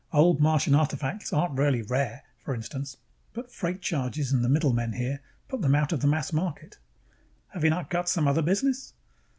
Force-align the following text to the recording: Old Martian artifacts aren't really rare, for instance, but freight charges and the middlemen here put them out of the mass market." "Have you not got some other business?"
Old 0.11 0.39
Martian 0.39 0.73
artifacts 0.73 1.31
aren't 1.31 1.59
really 1.59 1.83
rare, 1.83 2.23
for 2.43 2.55
instance, 2.55 2.97
but 3.33 3.51
freight 3.51 3.83
charges 3.83 4.31
and 4.33 4.43
the 4.43 4.49
middlemen 4.49 4.93
here 4.93 5.21
put 5.47 5.61
them 5.61 5.75
out 5.75 5.91
of 5.91 5.99
the 6.01 6.07
mass 6.07 6.33
market." 6.33 6.79
"Have 7.49 7.63
you 7.63 7.69
not 7.69 7.91
got 7.91 8.09
some 8.09 8.27
other 8.27 8.41
business?" 8.41 8.93